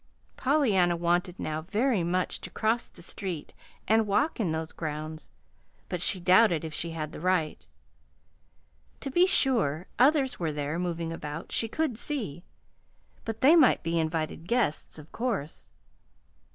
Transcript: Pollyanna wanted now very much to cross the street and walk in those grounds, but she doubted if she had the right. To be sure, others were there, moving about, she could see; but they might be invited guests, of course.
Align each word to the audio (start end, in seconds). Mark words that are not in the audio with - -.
Pollyanna 0.35 0.95
wanted 0.95 1.39
now 1.39 1.61
very 1.61 2.03
much 2.03 2.41
to 2.41 2.49
cross 2.49 2.89
the 2.89 3.03
street 3.03 3.53
and 3.87 4.07
walk 4.07 4.39
in 4.39 4.51
those 4.51 4.71
grounds, 4.71 5.29
but 5.89 6.01
she 6.01 6.19
doubted 6.19 6.63
if 6.65 6.73
she 6.73 6.89
had 6.89 7.11
the 7.11 7.19
right. 7.19 7.67
To 9.01 9.11
be 9.11 9.27
sure, 9.27 9.85
others 9.99 10.39
were 10.39 10.51
there, 10.51 10.79
moving 10.79 11.13
about, 11.13 11.51
she 11.51 11.67
could 11.67 11.99
see; 11.99 12.43
but 13.25 13.41
they 13.41 13.55
might 13.55 13.83
be 13.83 13.99
invited 13.99 14.47
guests, 14.47 14.97
of 14.97 15.11
course. 15.11 15.69